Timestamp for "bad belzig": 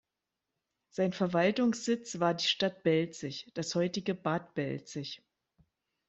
4.15-5.21